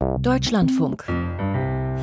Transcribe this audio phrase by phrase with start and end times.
[0.00, 1.04] Deutschlandfunk.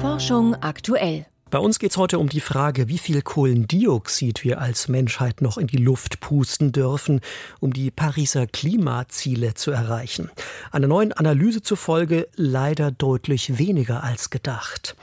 [0.02, 1.26] Forschung aktuell.
[1.50, 5.58] Bei uns geht es heute um die Frage, wie viel Kohlendioxid wir als Menschheit noch
[5.58, 7.22] in die Luft pusten dürfen,
[7.60, 10.30] um die Pariser Klimaziele zu erreichen.
[10.72, 14.96] Einer neuen Analyse zufolge leider deutlich weniger als gedacht.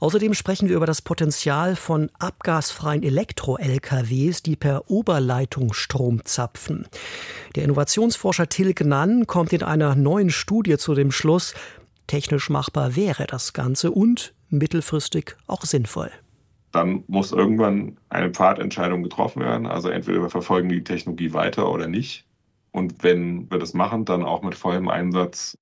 [0.00, 6.88] Außerdem sprechen wir über das Potenzial von abgasfreien Elektro-LKWs, die per Oberleitung Strom zapfen.
[7.54, 11.52] Der Innovationsforscher Till Gnann kommt in einer neuen Studie zu dem Schluss,
[12.10, 16.10] technisch machbar wäre das Ganze und mittelfristig auch sinnvoll.
[16.72, 19.66] Dann muss irgendwann eine Pfadentscheidung getroffen werden.
[19.66, 22.26] Also entweder wir verfolgen die Technologie weiter oder nicht.
[22.72, 25.56] Und wenn wir das machen, dann auch mit vollem Einsatz.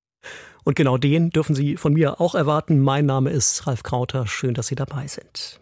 [0.63, 2.79] Und genau den dürfen Sie von mir auch erwarten.
[2.79, 4.25] Mein Name ist Ralf Krauter.
[4.25, 5.59] Schön, dass Sie dabei sind.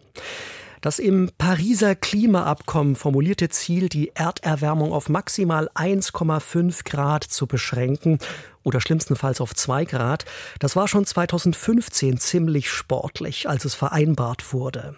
[0.80, 8.18] Das im Pariser Klimaabkommen formulierte Ziel, die Erderwärmung auf maximal 1,5 Grad zu beschränken
[8.68, 10.24] oder schlimmstenfalls auf 2 Grad,
[10.60, 14.94] das war schon 2015 ziemlich sportlich, als es vereinbart wurde.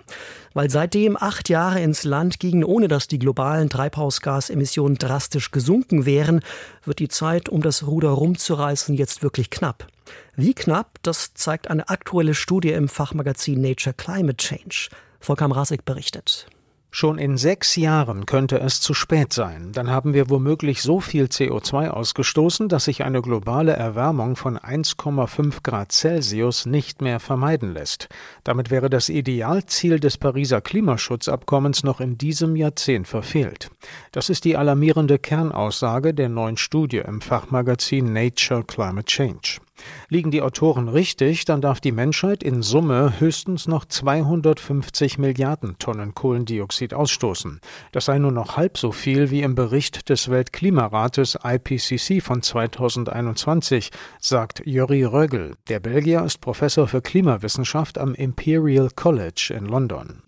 [0.53, 6.41] Weil seitdem acht Jahre ins Land gingen, ohne dass die globalen Treibhausgasemissionen drastisch gesunken wären,
[6.85, 9.87] wird die Zeit, um das Ruder rumzureißen, jetzt wirklich knapp.
[10.35, 14.89] Wie knapp, das zeigt eine aktuelle Studie im Fachmagazin Nature Climate Change.
[15.21, 16.47] Volker Mrasik berichtet.
[16.93, 19.71] Schon in sechs Jahren könnte es zu spät sein.
[19.73, 25.63] Dann haben wir womöglich so viel CO2 ausgestoßen, dass sich eine globale Erwärmung von 1,5
[25.63, 28.09] Grad Celsius nicht mehr vermeiden lässt.
[28.43, 33.71] Damit wäre das Idealziel des Pariser Klimaschutzabkommens noch in diesem Jahrzehnt verfehlt.
[34.11, 39.61] Das ist die alarmierende Kernaussage der neuen Studie im Fachmagazin Nature Climate Change.
[40.09, 46.15] Liegen die Autoren richtig, dann darf die Menschheit in Summe höchstens noch 250 Milliarden Tonnen
[46.15, 47.61] Kohlendioxid ausstoßen.
[47.93, 53.91] Das sei nur noch halb so viel wie im Bericht des Weltklimarates IPCC von 2021,
[54.21, 55.57] sagt Juri Rögel.
[55.69, 60.23] Der Belgier ist Professor für Klimawissenschaft am Imperial College in London.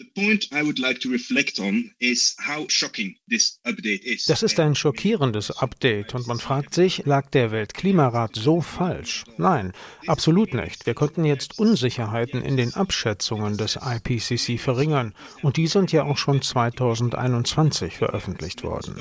[4.27, 9.25] Das ist ein schockierendes Update und man fragt sich, lag der Weltklimarat so falsch?
[9.43, 9.73] Nein,
[10.07, 10.87] absolut nicht.
[10.87, 16.17] Wir konnten jetzt Unsicherheiten in den Abschätzungen des IPCC verringern und die sind ja auch
[16.17, 18.95] schon 2021 veröffentlicht worden.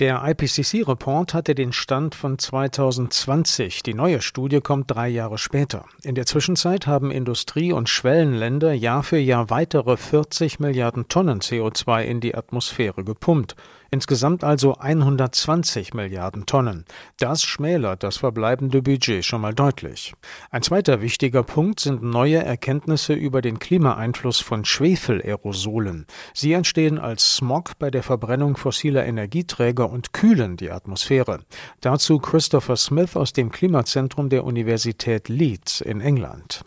[0.00, 3.82] Der IPCC-Report hatte den Stand von 2020.
[3.84, 5.86] Die neue Studie kommt drei Jahre später.
[6.02, 12.02] In der Zwischenzeit haben Industrie- und Schwellenländer Jahr für Jahr weitere 40 Milliarden Tonnen CO2
[12.02, 13.54] in die Atmosphäre gepumpt.
[13.94, 16.84] Insgesamt also 120 Milliarden Tonnen.
[17.20, 20.14] Das schmälert das verbleibende Budget schon mal deutlich.
[20.50, 26.08] Ein zweiter wichtiger Punkt sind neue Erkenntnisse über den Klimaeinfluss von Schwefelerosolen.
[26.32, 31.44] Sie entstehen als Smog bei der Verbrennung fossiler Energieträger und kühlen die Atmosphäre.
[31.80, 36.64] Dazu Christopher Smith aus dem Klimazentrum der Universität Leeds in England.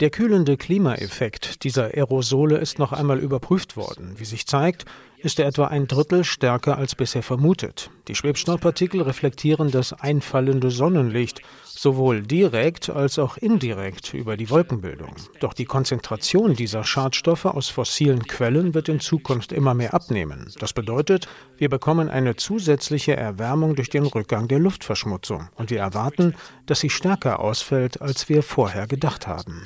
[0.00, 4.14] Der kühlende Klimaeffekt dieser Aerosole ist noch einmal überprüft worden.
[4.18, 4.84] Wie sich zeigt,
[5.24, 7.90] ist er etwa ein Drittel stärker als bisher vermutet.
[8.08, 11.40] Die Schwebstoffpartikel reflektieren das einfallende Sonnenlicht
[11.76, 15.16] sowohl direkt als auch indirekt über die Wolkenbildung.
[15.40, 20.52] Doch die Konzentration dieser Schadstoffe aus fossilen Quellen wird in Zukunft immer mehr abnehmen.
[20.58, 26.34] Das bedeutet, wir bekommen eine zusätzliche Erwärmung durch den Rückgang der Luftverschmutzung und wir erwarten,
[26.66, 29.62] dass sie stärker ausfällt, als wir vorher gedacht haben.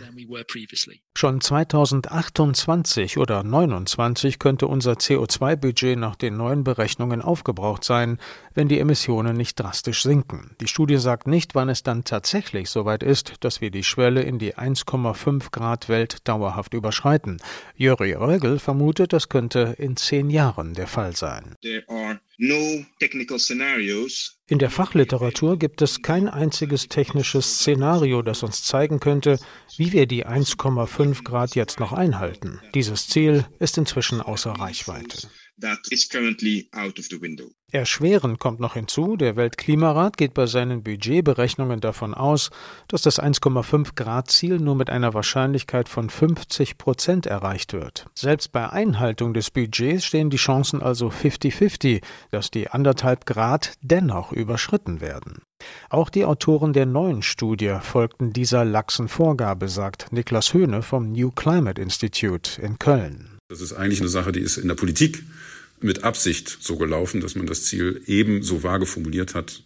[1.14, 4.98] Schon 2028 oder 2029 könnte unser
[5.48, 8.18] CO2-Budget nach den neuen Berechnungen aufgebraucht sein,
[8.54, 10.56] wenn die Emissionen nicht drastisch sinken.
[10.60, 14.38] Die Studie sagt nicht, wann es dann tatsächlich soweit ist, dass wir die Schwelle in
[14.38, 17.38] die 1,5 Grad Welt dauerhaft überschreiten.
[17.74, 21.54] Juri Rögel vermutet, das könnte in zehn Jahren der Fall sein.
[24.46, 29.40] In der Fachliteratur gibt es kein einziges technisches Szenario, das uns zeigen könnte,
[29.76, 32.60] wie wir die 1,5 Grad jetzt noch einhalten.
[32.74, 35.28] Dieses Ziel ist inzwischen außer Reichweite.
[37.70, 42.50] Erschwerend kommt noch hinzu, der Weltklimarat geht bei seinen Budgetberechnungen davon aus,
[42.86, 48.06] dass das 1,5 Grad Ziel nur mit einer Wahrscheinlichkeit von 50 Prozent erreicht wird.
[48.14, 54.32] Selbst bei Einhaltung des Budgets stehen die Chancen also 50-50, dass die anderthalb Grad dennoch
[54.32, 55.42] überschritten werden.
[55.90, 61.32] Auch die Autoren der neuen Studie folgten dieser laxen Vorgabe, sagt Niklas Höhne vom New
[61.32, 63.37] Climate Institute in Köln.
[63.50, 65.22] Das ist eigentlich eine Sache, die ist in der Politik
[65.80, 69.62] mit Absicht so gelaufen, dass man das Ziel eben so vage formuliert hat.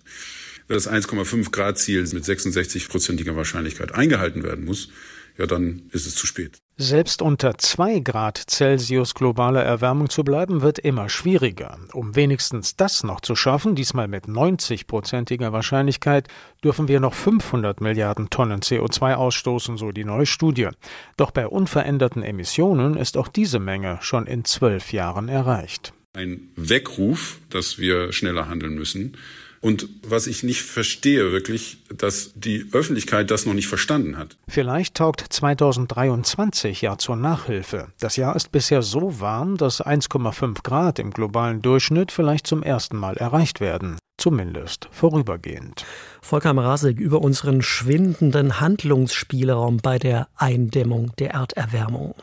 [0.69, 4.91] Wenn das 1,5 Grad Ziel mit 66-prozentiger Wahrscheinlichkeit eingehalten werden muss,
[5.39, 6.59] ja, dann ist es zu spät.
[6.79, 11.79] Selbst unter 2 Grad Celsius globaler Erwärmung zu bleiben, wird immer schwieriger.
[11.93, 16.29] Um wenigstens das noch zu schaffen, diesmal mit 90-prozentiger Wahrscheinlichkeit,
[16.65, 20.71] dürfen wir noch 500 Milliarden Tonnen CO2 ausstoßen, so die neue Studie.
[21.17, 25.93] Doch bei unveränderten Emissionen ist auch diese Menge schon in zwölf Jahren erreicht.
[26.15, 29.17] Ein Weckruf, dass wir schneller handeln müssen.
[29.63, 34.37] Und was ich nicht verstehe wirklich, dass die Öffentlichkeit das noch nicht verstanden hat.
[34.49, 37.93] Vielleicht taugt 2023 ja zur Nachhilfe.
[38.01, 42.97] Das Jahr ist bisher so warm, dass 1,5 Grad im globalen Durchschnitt vielleicht zum ersten
[42.97, 45.85] Mal erreicht werden zumindest vorübergehend.
[46.21, 52.15] Volker Mrazek über unseren schwindenden Handlungsspielraum bei der Eindämmung der Erderwärmung.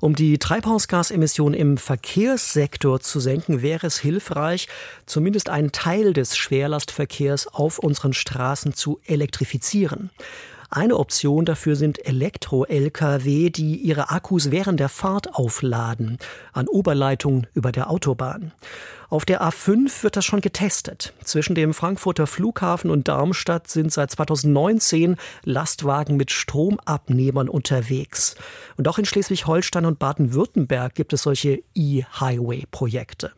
[0.00, 4.68] Um die Treibhausgasemissionen im Verkehrssektor zu senken, wäre es hilfreich,
[5.06, 10.10] zumindest einen Teil des Schwerlastverkehrs auf unseren Straßen zu elektrifizieren.
[10.70, 16.18] Eine Option dafür sind Elektro-Lkw, die ihre Akkus während der Fahrt aufladen,
[16.52, 18.52] an Oberleitungen über der Autobahn.
[19.08, 21.12] Auf der A5 wird das schon getestet.
[21.22, 28.34] Zwischen dem Frankfurter Flughafen und Darmstadt sind seit 2019 Lastwagen mit Stromabnehmern unterwegs.
[28.76, 33.30] Und auch in Schleswig-Holstein und Baden-Württemberg gibt es solche E-Highway-Projekte.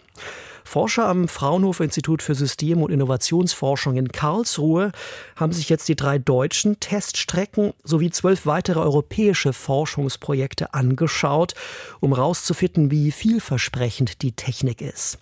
[0.69, 4.93] Forscher am Fraunhofer Institut für System- und Innovationsforschung in Karlsruhe
[5.35, 11.55] haben sich jetzt die drei deutschen Teststrecken sowie zwölf weitere europäische Forschungsprojekte angeschaut,
[12.01, 15.19] um herauszufinden, wie vielversprechend die Technik ist.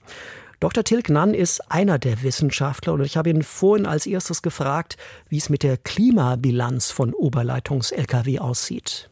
[0.58, 0.82] Dr.
[0.82, 4.96] Tilk Nann ist einer der Wissenschaftler und ich habe ihn vorhin als erstes gefragt,
[5.28, 9.10] wie es mit der Klimabilanz von Oberleitungs-Lkw aussieht.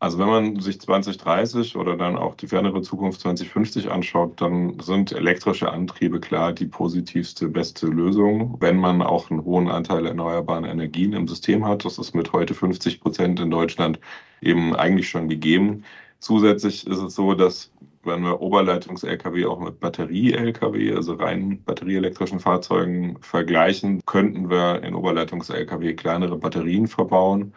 [0.00, 5.12] Also wenn man sich 2030 oder dann auch die fernere Zukunft 2050 anschaut, dann sind
[5.12, 11.12] elektrische Antriebe klar die positivste, beste Lösung, wenn man auch einen hohen Anteil erneuerbaren Energien
[11.12, 11.84] im System hat.
[11.84, 14.00] Das ist mit heute 50 Prozent in Deutschland
[14.40, 15.84] eben eigentlich schon gegeben.
[16.18, 17.70] Zusätzlich ist es so, dass
[18.02, 25.92] wenn wir Oberleitungs-Lkw auch mit Batterie-Lkw, also rein batterieelektrischen Fahrzeugen vergleichen, könnten wir in Oberleitungs-Lkw
[25.92, 27.52] kleinere Batterien verbauen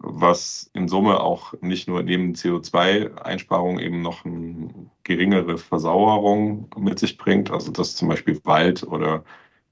[0.00, 4.68] was in Summe auch nicht nur neben CO2-Einsparung eben noch eine
[5.04, 9.24] geringere Versauerung mit sich bringt, also dass zum Beispiel Wald oder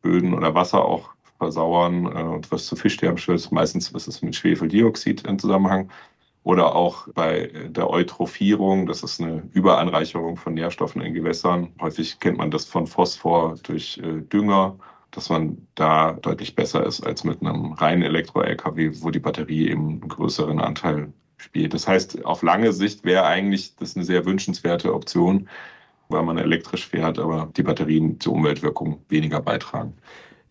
[0.02, 3.52] Böden oder Wasser auch versauern äh, und was zu Fischsterben stößt.
[3.52, 5.90] Meistens ist es mit Schwefeldioxid im Zusammenhang.
[6.42, 11.72] Oder auch bei der Eutrophierung, das ist eine Überanreicherung von Nährstoffen in Gewässern.
[11.80, 14.76] Häufig kennt man das von Phosphor durch äh, Dünger
[15.16, 20.00] dass man da deutlich besser ist als mit einem reinen Elektro-LKW, wo die Batterie eben
[20.00, 21.74] einen größeren Anteil spielt.
[21.74, 25.48] Das heißt, auf lange Sicht wäre eigentlich das eine sehr wünschenswerte Option,
[26.08, 29.94] weil man elektrisch fährt, aber die Batterien zur Umweltwirkung weniger beitragen.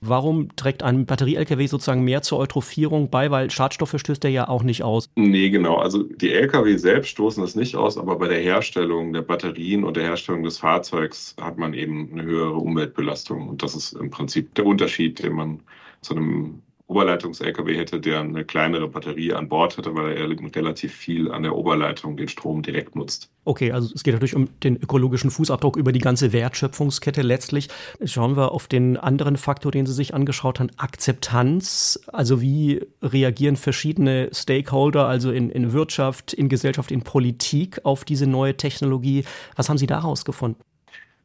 [0.05, 3.31] Warum trägt ein Batterie-LKW sozusagen mehr zur Eutrophierung bei?
[3.31, 5.09] Weil Schadstoffe stößt er ja auch nicht aus.
[5.15, 5.77] Nee, genau.
[5.77, 9.95] Also die LKW selbst stoßen das nicht aus, aber bei der Herstellung der Batterien und
[9.95, 13.47] der Herstellung des Fahrzeugs hat man eben eine höhere Umweltbelastung.
[13.47, 15.59] Und das ist im Prinzip der Unterschied, den man
[16.01, 21.31] zu einem Oberleitungs-LKW hätte, der eine kleinere Batterie an Bord hätte, weil er relativ viel
[21.31, 23.29] an der Oberleitung den Strom direkt nutzt.
[23.45, 27.69] Okay, also es geht natürlich um den ökologischen Fußabdruck über die ganze Wertschöpfungskette letztlich.
[28.03, 31.99] Schauen wir auf den anderen Faktor, den Sie sich angeschaut haben, Akzeptanz.
[32.07, 38.27] Also wie reagieren verschiedene Stakeholder, also in, in Wirtschaft, in Gesellschaft, in Politik auf diese
[38.27, 39.23] neue Technologie?
[39.55, 40.61] Was haben Sie daraus gefunden?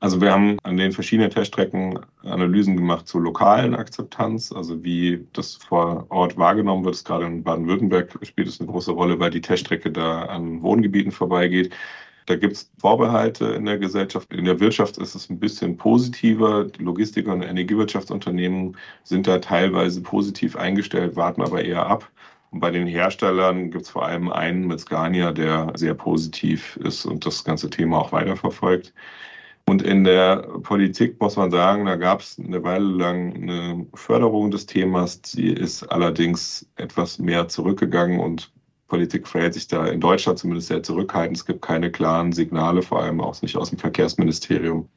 [0.00, 5.56] Also wir haben an den verschiedenen Teststrecken Analysen gemacht zur lokalen Akzeptanz, also wie das
[5.56, 7.04] vor Ort wahrgenommen wird.
[7.04, 11.74] Gerade in Baden-Württemberg spielt es eine große Rolle, weil die Teststrecke da an Wohngebieten vorbeigeht.
[12.26, 14.32] Da gibt es Vorbehalte in der Gesellschaft.
[14.32, 16.64] In der Wirtschaft ist es ein bisschen positiver.
[16.64, 22.08] Die Logistiker und Energiewirtschaftsunternehmen sind da teilweise positiv eingestellt, warten aber eher ab.
[22.50, 27.04] Und bei den Herstellern gibt es vor allem einen mit Scania, der sehr positiv ist
[27.04, 28.92] und das ganze Thema auch weiterverfolgt.
[29.68, 34.50] Und in der Politik muss man sagen, da gab es eine Weile lang eine Förderung
[34.50, 35.20] des Themas.
[35.20, 38.50] Die ist allerdings etwas mehr zurückgegangen und
[38.88, 41.36] Politik verhält sich da in Deutschland zumindest sehr zurückhaltend.
[41.36, 44.88] Es gibt keine klaren Signale, vor allem auch nicht aus dem Verkehrsministerium.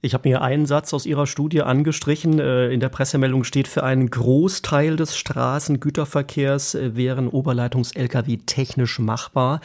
[0.00, 2.38] Ich habe mir einen Satz aus Ihrer Studie angestrichen.
[2.38, 9.60] Äh, in der Pressemeldung steht, für einen Großteil des Straßengüterverkehrs äh, wären Oberleitungs-Lkw technisch machbar.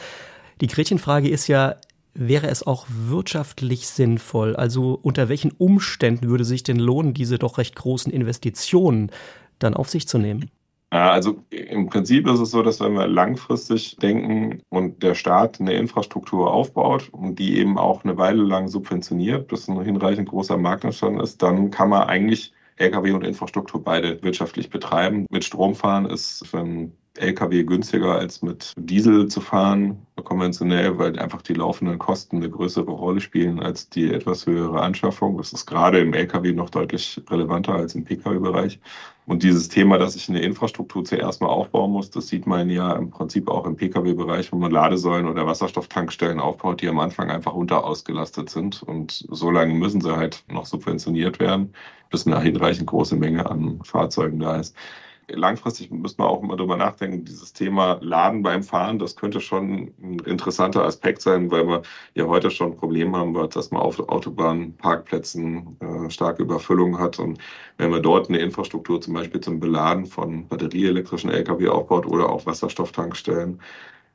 [0.60, 1.76] Die Gretchenfrage ist ja,
[2.18, 4.56] wäre es auch wirtschaftlich sinnvoll?
[4.56, 9.10] Also unter welchen Umständen würde sich denn lohnen, diese doch recht großen Investitionen
[9.58, 10.50] dann auf sich zu nehmen?
[10.90, 15.72] Also im Prinzip ist es so, dass wenn wir langfristig denken und der Staat eine
[15.72, 21.20] Infrastruktur aufbaut und die eben auch eine Weile lang subventioniert, bis ein hinreichend großer Marktanstand
[21.20, 25.26] ist, dann kann man eigentlich Lkw und Infrastruktur beide wirtschaftlich betreiben.
[25.30, 31.18] Mit Strom fahren ist für einen Lkw günstiger als mit Diesel zu fahren, konventionell, weil
[31.18, 35.36] einfach die laufenden Kosten eine größere Rolle spielen als die etwas höhere Anschaffung.
[35.38, 38.80] Das ist gerade im Lkw noch deutlich relevanter als im Pkw-Bereich.
[39.26, 42.92] Und dieses Thema, dass ich eine Infrastruktur zuerst mal aufbauen muss, das sieht man ja
[42.92, 47.54] im Prinzip auch im Pkw-Bereich, wo man Ladesäulen oder Wasserstofftankstellen aufbaut, die am Anfang einfach
[47.54, 48.82] unterausgelastet sind.
[48.82, 51.72] Und so lange müssen sie halt noch subventioniert werden,
[52.10, 54.76] bis eine hinreichend große Menge an Fahrzeugen da ist
[55.28, 59.92] langfristig müssen wir auch immer darüber nachdenken, dieses Thema Laden beim Fahren, das könnte schon
[60.00, 61.82] ein interessanter Aspekt sein, weil wir
[62.14, 67.18] ja heute schon ein Problem haben, dass man auf Autobahnparkplätzen äh, starke Überfüllung hat.
[67.18, 67.38] Und
[67.78, 72.46] wenn man dort eine Infrastruktur zum Beispiel zum Beladen von batterieelektrischen Lkw aufbaut oder auch
[72.46, 73.60] Wasserstofftankstellen,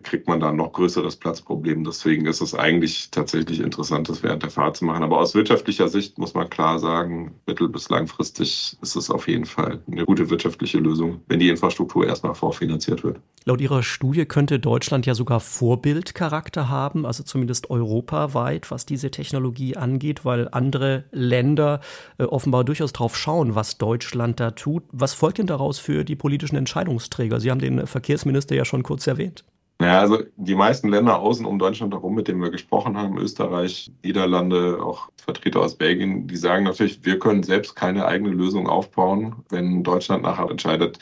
[0.04, 1.84] kriegt man da ein noch größeres Platzproblem.
[1.84, 5.04] Deswegen ist es eigentlich tatsächlich interessant, das während der Fahrt zu machen.
[5.04, 9.46] Aber aus wirtschaftlicher Sicht muss man klar sagen, mittel- bis langfristig ist es auf jeden
[9.46, 13.20] Fall eine gute wirtschaftliche Lösung, wenn die Infrastruktur erstmal vorfinanziert wird.
[13.46, 19.76] Laut Ihrer Studie könnte Deutschland ja sogar Vorbildcharakter haben, also zumindest europaweit, was diese Technologie
[19.76, 21.80] angeht, weil andere Länder
[22.18, 24.84] äh, offenbar durchaus drauf schauen, was Deutschland da tut.
[24.92, 27.40] Was folgt denn daraus für die politischen Entscheidungsträger?
[27.40, 29.44] Sie haben den Verkehrsminister ja schon kurz erwähnt.
[29.82, 33.92] Ja, also die meisten Länder außen um Deutschland herum, mit denen wir gesprochen haben, Österreich,
[34.04, 39.44] Niederlande, auch Vertreter aus Belgien, die sagen natürlich, wir können selbst keine eigene Lösung aufbauen,
[39.50, 41.00] wenn Deutschland nachher entscheidet,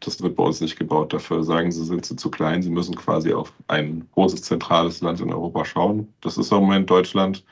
[0.00, 1.12] das wird bei uns nicht gebaut.
[1.12, 2.62] Dafür sagen sie, sind sie zu klein.
[2.62, 6.12] Sie müssen quasi auf ein großes zentrales Land in Europa schauen.
[6.20, 7.44] Das ist im Moment Deutschland,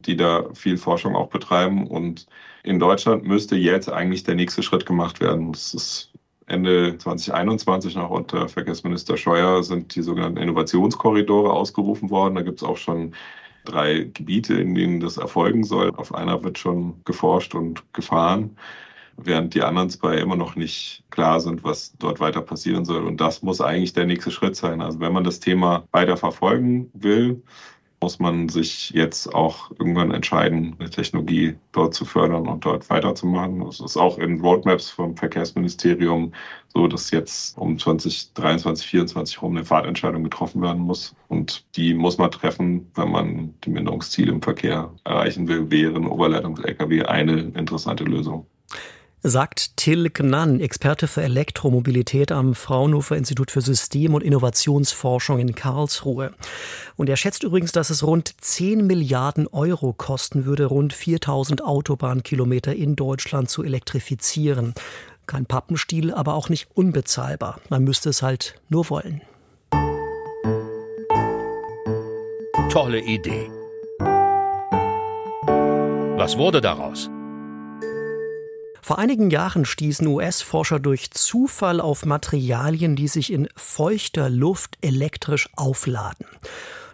[0.00, 1.86] die da viel Forschung auch betreiben.
[1.86, 2.26] Und
[2.64, 5.52] in Deutschland müsste jetzt eigentlich der nächste Schritt gemacht werden.
[5.52, 6.11] Das ist
[6.46, 12.34] Ende 2021 noch unter Verkehrsminister Scheuer sind die sogenannten Innovationskorridore ausgerufen worden.
[12.34, 13.14] Da gibt es auch schon
[13.64, 15.90] drei Gebiete, in denen das erfolgen soll.
[15.96, 18.56] Auf einer wird schon geforscht und gefahren,
[19.16, 23.04] während die anderen zwei immer noch nicht klar sind, was dort weiter passieren soll.
[23.04, 24.80] Und das muss eigentlich der nächste Schritt sein.
[24.80, 27.42] Also wenn man das Thema weiter verfolgen will,
[28.02, 33.64] muss man sich jetzt auch irgendwann entscheiden, eine Technologie dort zu fördern und dort weiterzumachen.
[33.64, 36.32] Das ist auch in Roadmaps vom Verkehrsministerium
[36.74, 41.14] so, dass jetzt um 2023, 2024 herum eine Fahrtentscheidung getroffen werden muss.
[41.28, 46.06] Und die muss man treffen, wenn man die Minderungsziele im Verkehr erreichen will, wäre ein
[46.06, 48.46] Oberleitungs-LKW eine interessante Lösung
[49.22, 56.32] sagt Till Gnann, Experte für Elektromobilität am Fraunhofer Institut für System- und Innovationsforschung in Karlsruhe.
[56.96, 62.74] Und er schätzt übrigens, dass es rund 10 Milliarden Euro kosten würde, rund 4000 Autobahnkilometer
[62.74, 64.74] in Deutschland zu elektrifizieren.
[65.26, 67.60] Kein Pappenstiel, aber auch nicht unbezahlbar.
[67.68, 69.22] Man müsste es halt nur wollen.
[72.70, 73.50] Tolle Idee.
[76.16, 77.08] Was wurde daraus?
[78.84, 85.48] Vor einigen Jahren stießen US-Forscher durch Zufall auf Materialien, die sich in feuchter Luft elektrisch
[85.54, 86.26] aufladen.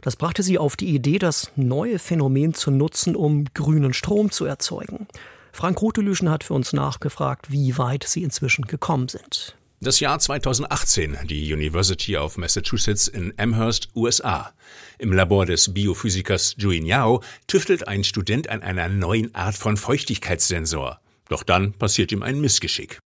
[0.02, 4.44] Das brachte sie auf die Idee, das neue Phänomen zu nutzen, um grünen Strom zu
[4.44, 5.08] erzeugen.
[5.50, 9.56] Frank Rotelüschen hat für uns nachgefragt, wie weit sie inzwischen gekommen sind.
[9.80, 14.52] Das Jahr 2018, die University of Massachusetts in Amherst, USA.
[14.98, 21.00] Im Labor des Biophysikers Jui Yao tüftelt ein Student an einer neuen Art von Feuchtigkeitssensor.
[21.28, 22.98] Doch dann passiert ihm ein Missgeschick.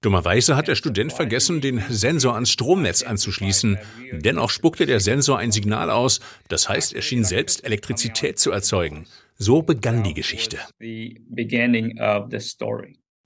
[0.00, 3.78] Dummerweise hat der Student vergessen, den Sensor ans Stromnetz anzuschließen.
[4.12, 9.06] Dennoch spuckte der Sensor ein Signal aus, das heißt, er schien selbst Elektrizität zu erzeugen.
[9.36, 10.58] So begann die Geschichte.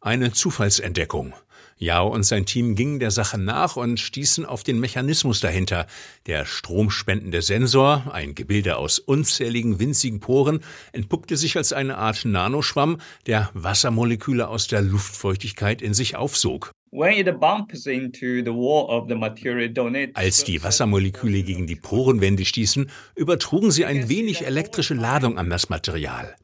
[0.00, 1.34] Eine Zufallsentdeckung.
[1.82, 5.88] Yao und sein Team gingen der Sache nach und stießen auf den Mechanismus dahinter.
[6.26, 10.60] Der stromspendende Sensor, ein Gebilde aus unzähligen winzigen Poren,
[10.92, 16.70] entpuppte sich als eine Art Nanoschwamm, der Wassermoleküle aus der Luftfeuchtigkeit in sich aufsog.
[20.14, 25.68] Als die Wassermoleküle gegen die Porenwände stießen, übertrugen sie ein wenig elektrische Ladung an das
[25.68, 26.36] Material.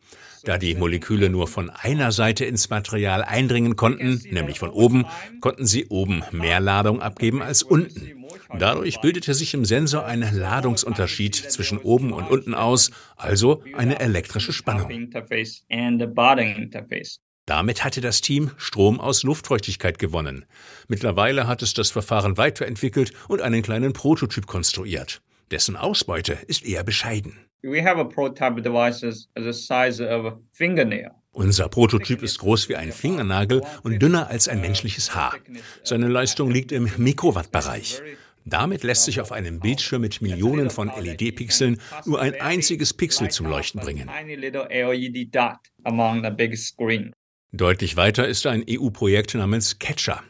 [0.44, 5.04] Da die Moleküle nur von einer Seite ins Material eindringen konnten, nämlich von oben,
[5.40, 8.26] konnten sie oben mehr Ladung abgeben als unten.
[8.58, 14.52] Dadurch bildete sich im Sensor ein Ladungsunterschied zwischen oben und unten aus, also eine elektrische
[14.52, 15.10] Spannung.
[17.46, 20.44] Damit hatte das Team Strom aus Luftfeuchtigkeit gewonnen.
[20.86, 25.22] Mittlerweile hat es das Verfahren weiterentwickelt und einen kleinen Prototyp konstruiert.
[25.50, 27.47] Dessen Ausbeute ist eher bescheiden.
[31.32, 35.34] Unser Prototyp ist groß wie ein Fingernagel und dünner als ein menschliches Haar.
[35.82, 38.00] Seine Leistung liegt im Mikrowattbereich.
[38.44, 43.46] Damit lässt sich auf einem Bildschirm mit Millionen von LED-Pixeln nur ein einziges Pixel zum
[43.46, 44.08] Leuchten bringen.
[47.52, 50.22] Deutlich weiter ist ein EU-Projekt namens Catcher.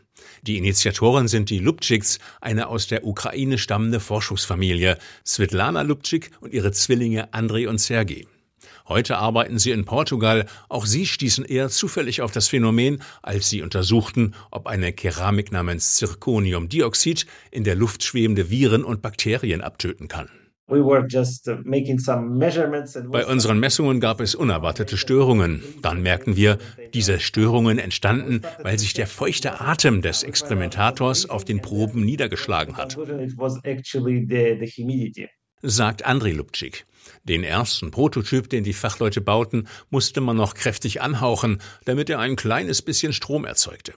[0.42, 6.72] Die Initiatoren sind die Lubčiks, eine aus der Ukraine stammende Forschungsfamilie, Svetlana Lubčik und ihre
[6.72, 8.26] Zwillinge Andrei und Sergei.
[8.88, 10.46] Heute arbeiten sie in Portugal.
[10.70, 15.96] Auch sie stießen eher zufällig auf das Phänomen, als sie untersuchten, ob eine Keramik namens
[15.96, 20.30] Zirconiumdioxid in der Luft schwebende Viren und Bakterien abtöten kann.
[23.10, 25.62] Bei unseren Messungen gab es unerwartete Störungen.
[25.80, 26.58] Dann merkten wir,
[26.92, 32.98] diese Störungen entstanden, weil sich der feuchte Atem des Experimentators auf den Proben niedergeschlagen hat.
[35.62, 36.84] Sagt Andrei Lubčik.
[37.24, 42.36] Den ersten Prototyp, den die Fachleute bauten, musste man noch kräftig anhauchen, damit er ein
[42.36, 43.94] kleines bisschen Strom erzeugte.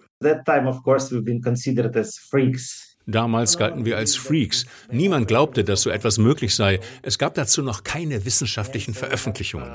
[3.12, 4.66] Damals galten wir als Freaks.
[4.92, 6.80] Niemand glaubte, dass so etwas möglich sei.
[7.02, 9.74] Es gab dazu noch keine wissenschaftlichen Veröffentlichungen.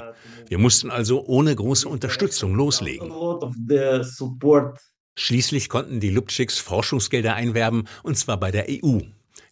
[0.49, 3.11] Wir mussten also ohne große Unterstützung loslegen.
[5.19, 9.01] Schließlich konnten die Lubčiks Forschungsgelder einwerben, und zwar bei der EU.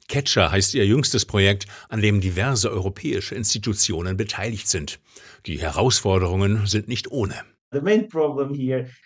[0.08, 5.00] Catcher heißt ihr jüngstes Projekt, an dem diverse europäische Institutionen beteiligt sind.
[5.46, 7.34] Die Herausforderungen sind nicht ohne.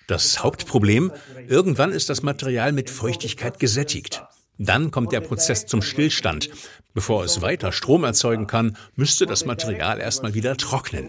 [0.08, 1.12] Das Hauptproblem,
[1.46, 4.22] irgendwann ist das Material mit Feuchtigkeit gesättigt.
[4.58, 6.50] Dann kommt der Prozess zum Stillstand.
[6.92, 11.08] Bevor es weiter Strom erzeugen kann, müsste das Material erstmal wieder trocknen.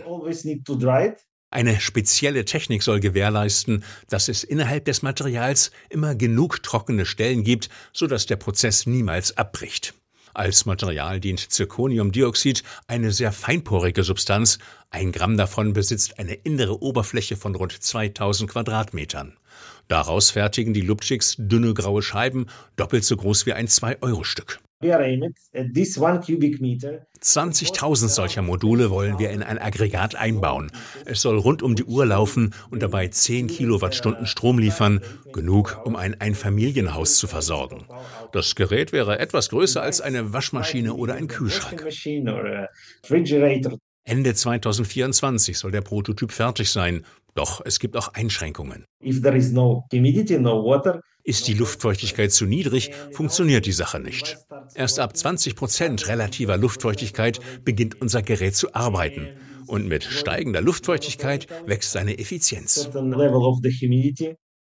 [1.51, 7.69] Eine spezielle Technik soll gewährleisten, dass es innerhalb des Materials immer genug trockene Stellen gibt,
[7.91, 9.95] sodass der Prozess niemals abbricht.
[10.35, 14.59] Als Material dient Zirconiumdioxid, eine sehr feinporige Substanz.
[14.91, 19.35] Ein Gramm davon besitzt eine innere Oberfläche von rund 2000 Quadratmetern.
[19.89, 24.59] Daraus fertigen die Lubčiks dünne graue Scheiben, doppelt so groß wie ein 2-Euro-Stück.
[27.21, 30.71] 20.000 solcher Module wollen wir in ein Aggregat einbauen.
[31.05, 35.01] Es soll rund um die Uhr laufen und dabei 10 Kilowattstunden Strom liefern,
[35.33, 37.87] genug, um ein Einfamilienhaus zu versorgen.
[38.31, 41.85] Das Gerät wäre etwas größer als eine Waschmaschine oder ein Kühlschrank.
[44.03, 47.05] Ende 2024 soll der Prototyp fertig sein.
[47.35, 48.85] Doch es gibt auch Einschränkungen.
[51.23, 54.37] Ist die Luftfeuchtigkeit zu niedrig, funktioniert die Sache nicht.
[54.73, 59.27] Erst ab 20 Prozent relativer Luftfeuchtigkeit beginnt unser Gerät zu arbeiten.
[59.67, 62.89] Und mit steigender Luftfeuchtigkeit wächst seine Effizienz.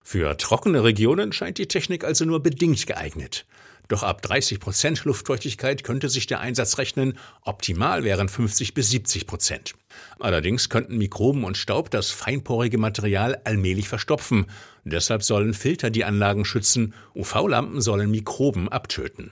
[0.04, 3.46] Für trockene Regionen scheint die Technik also nur bedingt geeignet.
[3.92, 9.26] Doch ab 30 Prozent Luftfeuchtigkeit könnte sich der Einsatz rechnen, optimal wären 50 bis 70
[9.26, 9.74] Prozent.
[10.18, 14.46] Allerdings könnten Mikroben und Staub das feinporige Material allmählich verstopfen.
[14.84, 19.30] Deshalb sollen Filter die Anlagen schützen, UV-Lampen sollen Mikroben abtöten.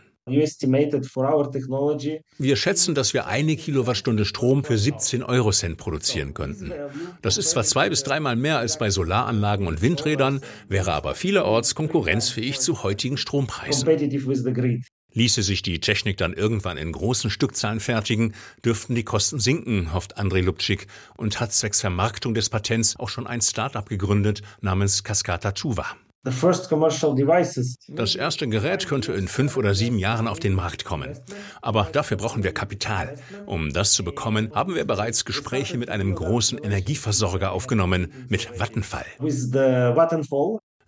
[2.39, 6.73] Wir schätzen, dass wir eine Kilowattstunde Strom für 17 Eurocent produzieren könnten.
[7.23, 11.75] Das ist zwar zwei bis dreimal mehr als bei Solaranlagen und Windrädern, wäre aber vielerorts
[11.75, 13.89] konkurrenzfähig zu heutigen Strompreisen.
[15.13, 20.19] Ließe sich die Technik dann irgendwann in großen Stückzahlen fertigen, dürften die Kosten sinken, hofft
[20.19, 25.53] Andrei Lubčik und hat zwecks Vermarktung des Patents auch schon ein Start-up gegründet namens Cascata
[25.53, 25.97] Tuva.
[27.89, 31.19] Das erste Gerät könnte in fünf oder sieben Jahren auf den Markt kommen.
[31.63, 33.17] Aber dafür brauchen wir Kapital.
[33.47, 39.07] Um das zu bekommen, haben wir bereits Gespräche mit einem großen Energieversorger aufgenommen, mit Vattenfall.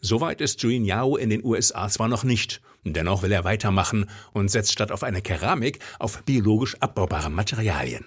[0.00, 2.60] Soweit ist Juin Yao in den USA zwar noch nicht.
[2.84, 8.04] Dennoch will er weitermachen und setzt statt auf eine Keramik auf biologisch abbaubare Materialien.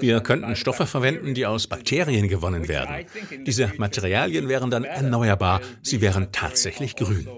[0.00, 3.06] Wir könnten Stoffe verwenden, die aus Bakterien gewonnen werden.
[3.46, 7.28] Diese Materialien wären dann erneuerbar, sie wären tatsächlich grün.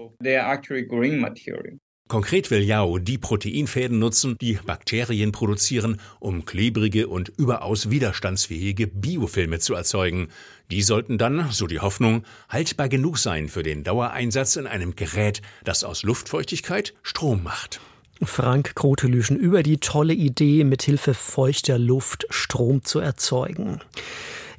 [2.09, 9.59] Konkret will Yao die Proteinfäden nutzen, die Bakterien produzieren, um klebrige und überaus widerstandsfähige Biofilme
[9.59, 10.27] zu erzeugen.
[10.69, 15.41] Die sollten dann, so die Hoffnung, haltbar genug sein für den Dauereinsatz in einem Gerät,
[15.63, 17.79] das aus Luftfeuchtigkeit Strom macht.
[18.25, 23.79] Frank Krotelüschen über die tolle Idee, mithilfe feuchter Luft Strom zu erzeugen.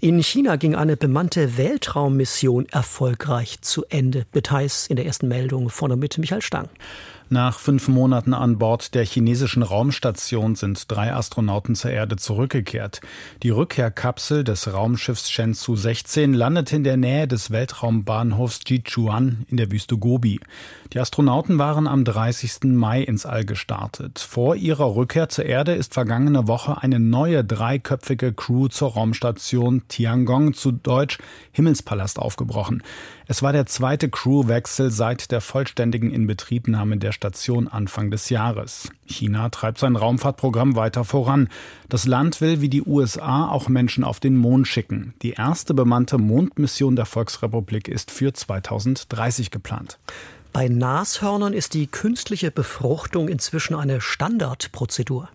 [0.01, 4.27] In China ging eine bemannte Weltraummission erfolgreich zu Ende.
[4.35, 6.69] Details in der ersten Meldung von der Mitte Michael Stang.
[7.31, 13.01] Nach fünf Monaten an Bord der chinesischen Raumstation sind drei Astronauten zur Erde zurückgekehrt.
[13.43, 19.73] Die Rückkehrkapsel des Raumschiffs Shenzhou 16 landete in der Nähe des Weltraumbahnhofs Jichuan in der
[19.73, 20.39] Wüste Gobi.
[20.93, 22.65] Die Astronauten waren am 30.
[22.65, 24.19] Mai ins All gestartet.
[24.19, 30.53] Vor ihrer Rückkehr zur Erde ist vergangene Woche eine neue dreiköpfige Crew zur Raumstation Tiangong
[30.53, 31.19] zu Deutsch
[31.53, 32.83] Himmelspalast aufgebrochen.
[33.27, 38.91] Es war der zweite Crewwechsel seit der vollständigen Inbetriebnahme der Station Anfang des Jahres.
[39.07, 41.49] China treibt sein Raumfahrtprogramm weiter voran.
[41.89, 45.15] Das Land will wie die USA auch Menschen auf den Mond schicken.
[45.23, 49.99] Die erste bemannte Mondmission der Volksrepublik ist für 2030 geplant.
[50.53, 55.29] Bei Nashörnern ist die künstliche Befruchtung inzwischen eine Standardprozedur.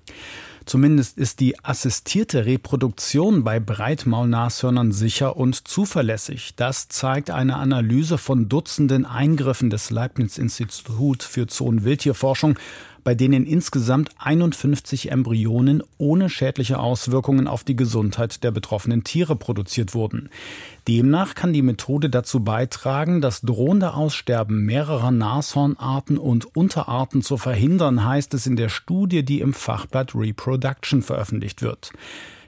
[0.70, 6.54] Zumindest ist die assistierte Reproduktion bei Breitmaulnashörnern sicher und zuverlässig.
[6.58, 12.60] Das zeigt eine Analyse von Dutzenden Eingriffen des Leibniz Institut für Zoo- und Wildtierforschung
[13.04, 19.94] bei denen insgesamt 51 Embryonen ohne schädliche Auswirkungen auf die Gesundheit der betroffenen Tiere produziert
[19.94, 20.30] wurden.
[20.88, 28.06] Demnach kann die Methode dazu beitragen, das drohende Aussterben mehrerer Nashornarten und Unterarten zu verhindern,
[28.06, 31.92] heißt es in der Studie, die im Fachblatt Reproduction veröffentlicht wird.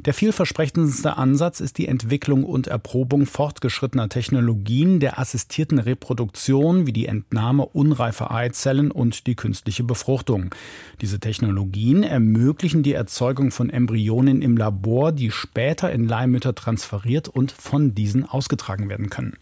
[0.06, 7.06] Der vielversprechendste Ansatz ist die Entwicklung und Erprobung fortgeschrittener Technologien der assistierten Reproduktion wie die
[7.06, 10.56] Entnahme unreifer Eizellen und die künstliche Befruchtung.
[11.02, 17.52] Diese Technologien ermöglichen die Erzeugung von Embryonen im Labor, die später in Leihmütter transferiert und
[17.52, 19.38] von diesen ausgetragen werden können.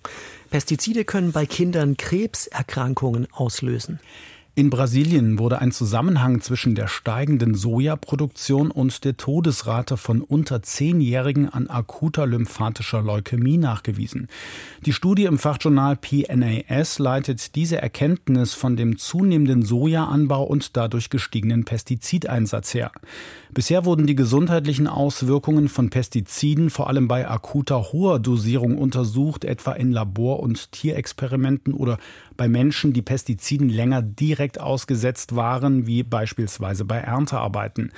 [0.49, 4.01] Pestizide können bei Kindern Krebserkrankungen auslösen.
[4.55, 11.47] In Brasilien wurde ein Zusammenhang zwischen der steigenden Sojaproduktion und der Todesrate von unter Zehnjährigen
[11.47, 14.27] an akuter lymphatischer Leukämie nachgewiesen.
[14.85, 21.63] Die Studie im Fachjournal PNAS leitet diese Erkenntnis von dem zunehmenden Sojaanbau und dadurch gestiegenen
[21.63, 22.91] Pestizideinsatz her.
[23.53, 29.71] Bisher wurden die gesundheitlichen Auswirkungen von Pestiziden vor allem bei akuter hoher Dosierung untersucht, etwa
[29.71, 31.97] in Labor- und Tierexperimenten oder
[32.39, 37.91] bei Menschen, die Pestiziden länger direkt ausgesetzt waren, wie beispielsweise bei Erntearbeiten.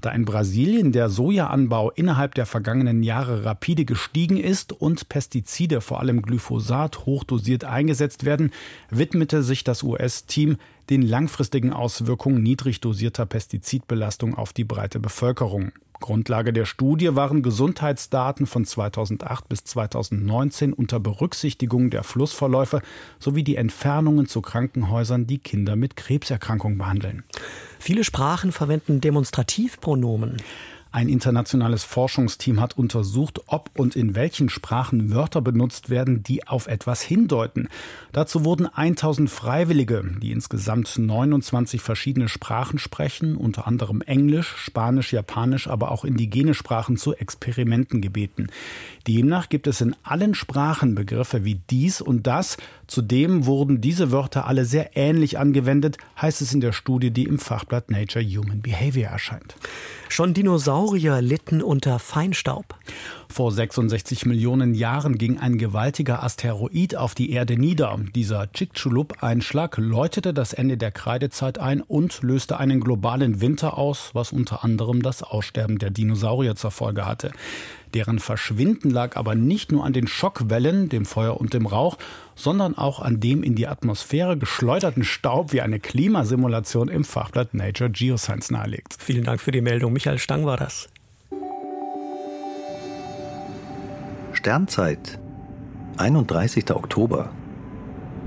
[0.00, 5.98] Da in Brasilien der Sojaanbau innerhalb der vergangenen Jahre rapide gestiegen ist und Pestizide, vor
[5.98, 8.52] allem Glyphosat, hochdosiert eingesetzt werden,
[8.88, 10.58] widmete sich das US-Team
[10.90, 15.72] den langfristigen Auswirkungen niedrig dosierter Pestizidbelastung auf die breite Bevölkerung.
[16.00, 22.82] Grundlage der Studie waren Gesundheitsdaten von 2008 bis 2019 unter Berücksichtigung der Flussverläufe
[23.18, 27.24] sowie die Entfernungen zu Krankenhäusern, die Kinder mit Krebserkrankungen behandeln.
[27.78, 30.38] Viele Sprachen verwenden Demonstrativpronomen.
[30.90, 36.66] Ein internationales Forschungsteam hat untersucht, ob und in welchen Sprachen Wörter benutzt werden, die auf
[36.66, 37.68] etwas hindeuten.
[38.12, 45.68] Dazu wurden 1000 Freiwillige, die insgesamt 29 verschiedene Sprachen sprechen, unter anderem Englisch, Spanisch, Japanisch,
[45.68, 48.46] aber auch indigene Sprachen zu Experimenten gebeten.
[49.06, 52.56] Demnach gibt es in allen Sprachen Begriffe wie dies und das.
[52.88, 57.38] Zudem wurden diese Wörter alle sehr ähnlich angewendet, heißt es in der Studie, die im
[57.38, 59.56] Fachblatt Nature Human Behavior erscheint.
[60.08, 62.74] Schon Dinosaurier litten unter Feinstaub.
[63.28, 67.94] Vor 66 Millionen Jahren ging ein gewaltiger Asteroid auf die Erde nieder.
[68.14, 74.32] Dieser Chicxulub-Einschlag läutete das Ende der Kreidezeit ein und löste einen globalen Winter aus, was
[74.32, 77.32] unter anderem das Aussterben der Dinosaurier zur Folge hatte.
[77.94, 81.96] Deren Verschwinden lag aber nicht nur an den Schockwellen, dem Feuer und dem Rauch,
[82.34, 87.90] sondern auch an dem in die Atmosphäre geschleuderten Staub, wie eine Klimasimulation im Fachblatt Nature
[87.90, 88.96] Geoscience nahelegt.
[88.98, 89.92] Vielen Dank für die Meldung.
[89.92, 90.88] Michael Stang war das.
[94.32, 95.18] Sternzeit,
[95.96, 96.70] 31.
[96.70, 97.30] Oktober.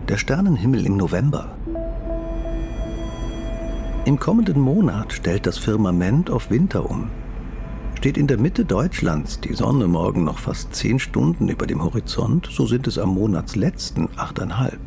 [0.10, 1.56] Der Sternenhimmel im November.
[4.04, 7.12] Im kommenden Monat stellt das Firmament auf Winter um.
[8.01, 12.49] Steht in der Mitte Deutschlands die Sonne morgen noch fast zehn Stunden über dem Horizont,
[12.51, 14.79] so sind es am Monatsletzten achteinhalb.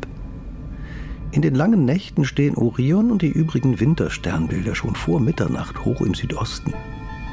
[1.31, 6.13] In den langen Nächten stehen Orion und die übrigen Wintersternbilder schon vor Mitternacht hoch im
[6.13, 6.73] Südosten.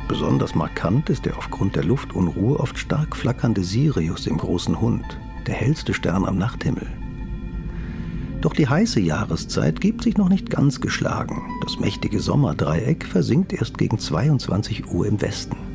[0.06, 5.18] Besonders markant ist der aufgrund der Luftunruhe oft stark flackernde Sirius im großen Hund,
[5.48, 6.86] der hellste Stern am Nachthimmel.
[8.40, 11.42] Doch die heiße Jahreszeit gibt sich noch nicht ganz geschlagen.
[11.64, 15.71] Das mächtige Sommerdreieck versinkt erst gegen 22 Uhr im Westen.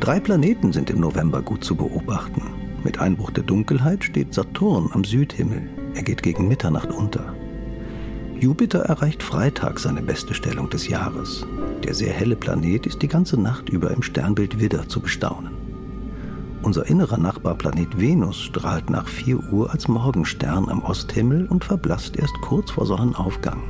[0.00, 2.40] Drei Planeten sind im November gut zu beobachten.
[2.82, 5.68] Mit Einbruch der Dunkelheit steht Saturn am Südhimmel.
[5.94, 7.34] Er geht gegen Mitternacht unter.
[8.40, 11.46] Jupiter erreicht Freitag seine beste Stellung des Jahres.
[11.84, 15.52] Der sehr helle Planet ist die ganze Nacht über im Sternbild Widder zu bestaunen.
[16.62, 22.40] Unser innerer Nachbarplanet Venus strahlt nach 4 Uhr als Morgenstern am Osthimmel und verblasst erst
[22.40, 23.60] kurz vor Sonnenaufgang.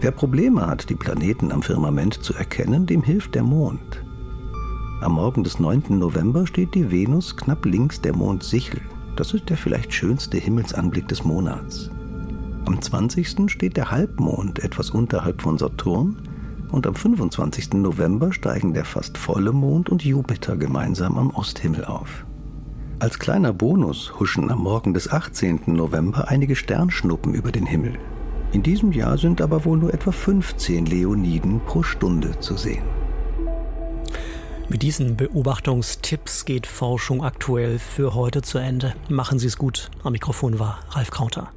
[0.00, 4.04] Wer Probleme hat, die Planeten am Firmament zu erkennen, dem hilft der Mond.
[5.00, 5.96] Am Morgen des 9.
[5.96, 8.80] November steht die Venus knapp links der Mondsichel.
[9.14, 11.88] Das ist der vielleicht schönste Himmelsanblick des Monats.
[12.66, 13.48] Am 20.
[13.48, 16.16] steht der Halbmond etwas unterhalb von Saturn
[16.72, 17.74] und am 25.
[17.74, 22.26] November steigen der fast volle Mond und Jupiter gemeinsam am Osthimmel auf.
[22.98, 25.60] Als kleiner Bonus huschen am Morgen des 18.
[25.66, 27.96] November einige Sternschnuppen über den Himmel.
[28.50, 32.82] In diesem Jahr sind aber wohl nur etwa 15 Leoniden pro Stunde zu sehen.
[34.70, 38.94] Mit diesen Beobachtungstipps geht Forschung aktuell für heute zu Ende.
[39.08, 39.90] Machen Sie es gut.
[40.04, 41.50] Am Mikrofon war Ralf Krauter.